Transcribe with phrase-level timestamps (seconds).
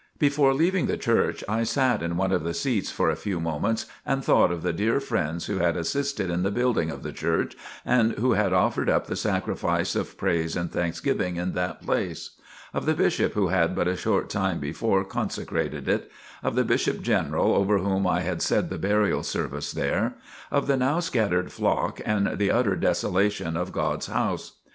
[0.17, 3.85] Before leaving the church I sat in one of the seats for a few moments
[4.03, 7.55] and thought of the dear friends who had assisted in the building of the church,
[7.85, 12.31] and who had offered up the sacrifice of praise and thanksgiving in that place;
[12.73, 16.11] of the Bishop who had but a short time before consecrated it;
[16.41, 20.15] of the Bishop General over whom I had said the burial service there;
[20.49, 24.53] of the now scattered flock and the utter desolation of God's house.